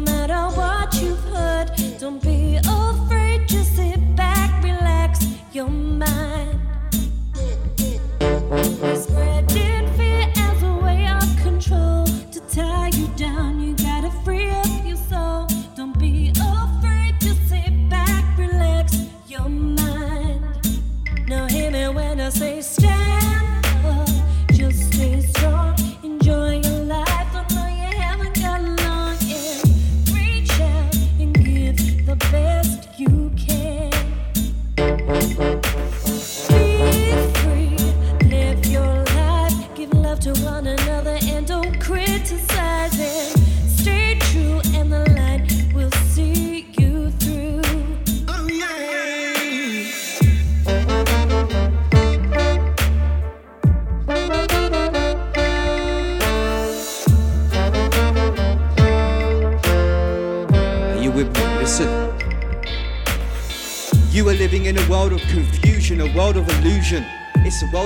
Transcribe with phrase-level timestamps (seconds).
[0.00, 0.49] matter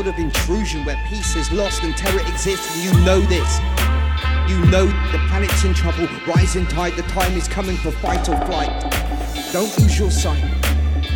[0.05, 3.61] world of intrusion where peace is lost and terror exists, and you know this.
[4.49, 8.37] You know the planet's in trouble, rising tide, the time is coming for fight or
[8.47, 8.71] flight.
[9.53, 10.54] Don't lose your sight.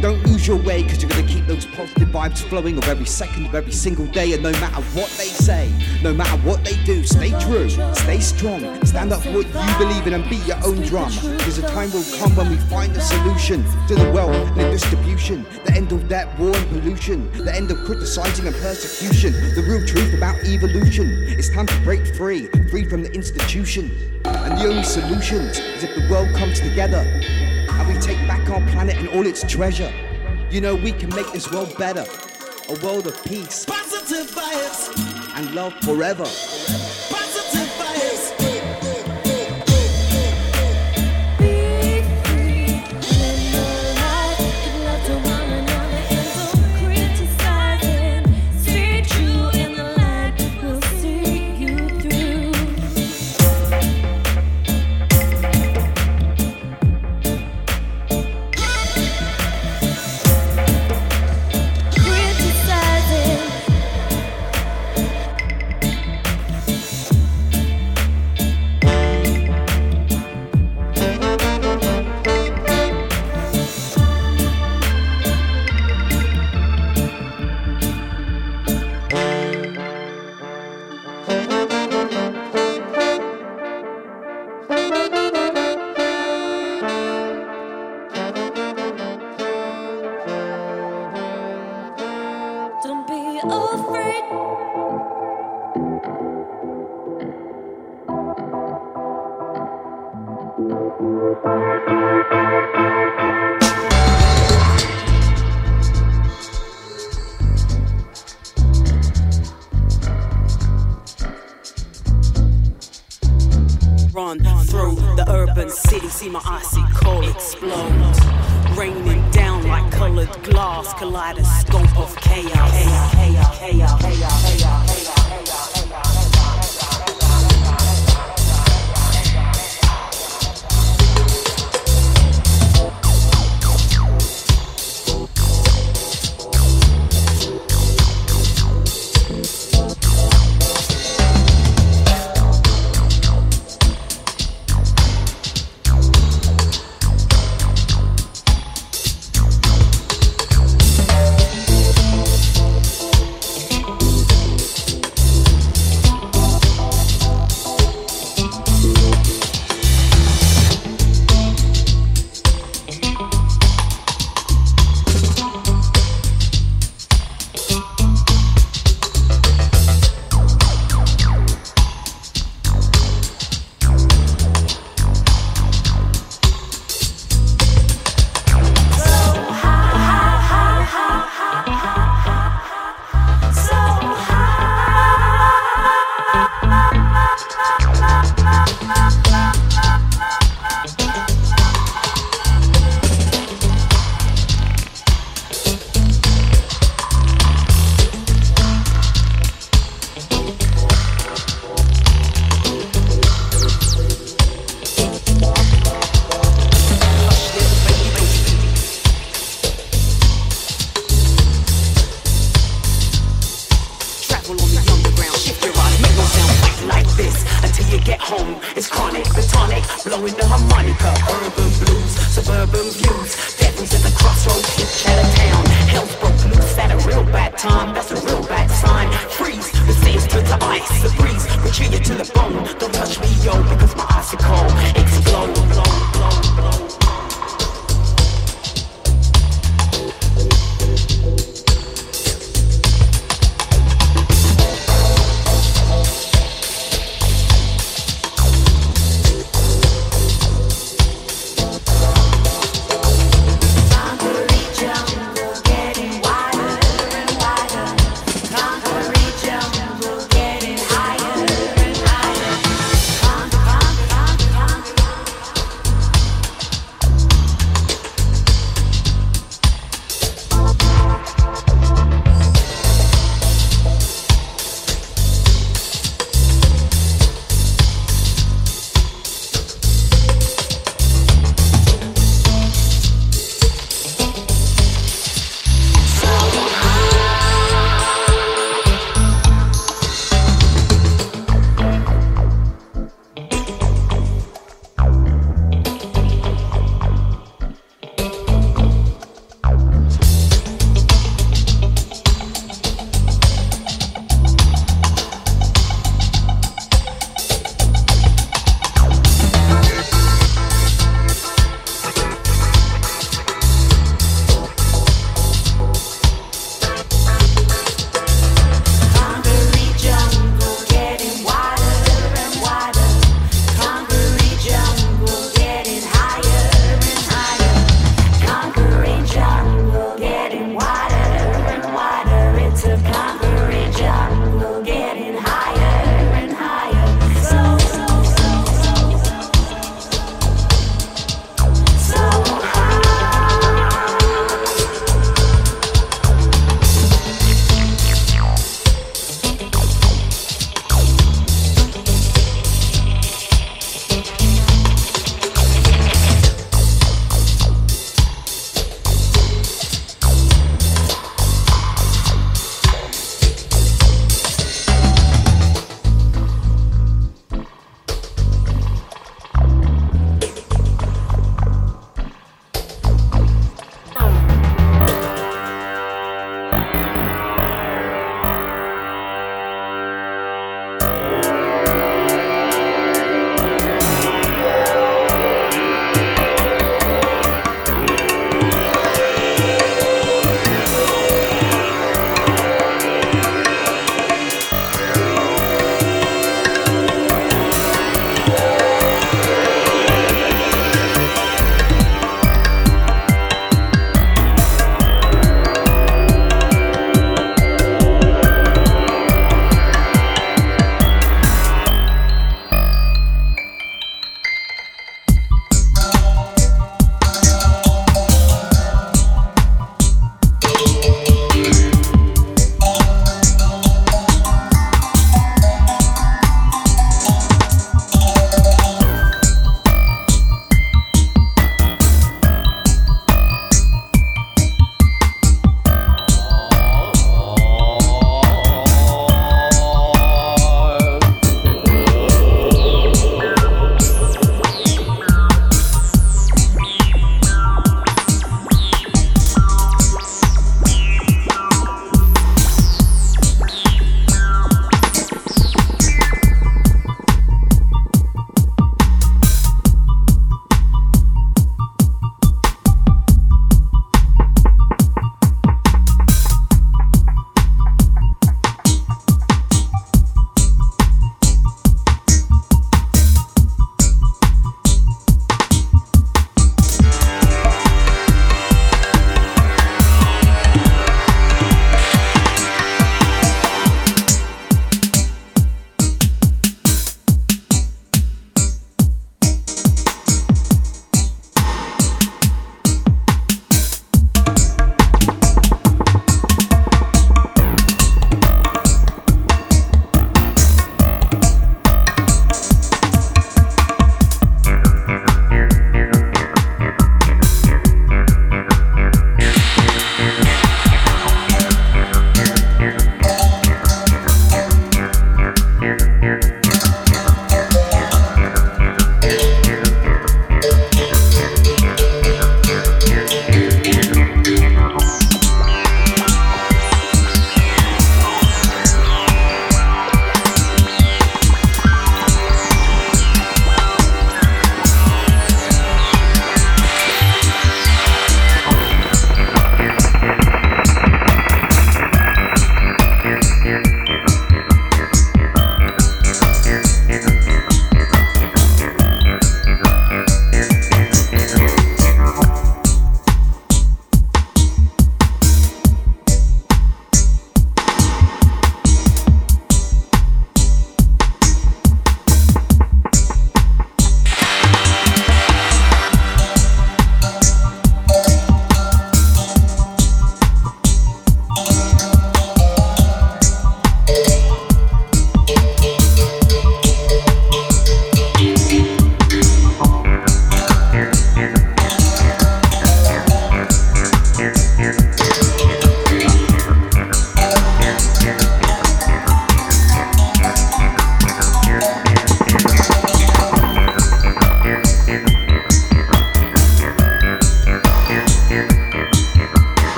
[0.00, 3.44] Don't lose your way, because you're gonna keep those positive vibes flowing of every second
[3.44, 5.70] of every single day, and no matter what they say,
[6.02, 10.06] no matter what they do, stay true, stay strong, stand up for what you believe
[10.06, 11.12] in and beat your own drum.
[11.36, 14.70] Because a time will come when we find a solution to the wealth and the
[14.70, 19.62] distribution, the end of that war and pollution, the end of criticizing and persecution, the
[19.68, 21.08] real truth about evolution.
[21.28, 23.90] It's time to break free, free from the institution.
[24.24, 27.04] And the only solution is if the world comes together
[27.90, 29.92] we take back our planet and all its treasure.
[30.50, 32.06] You know, we can make this world better.
[32.68, 35.36] A world of peace Positive vibes.
[35.36, 36.26] and love forever.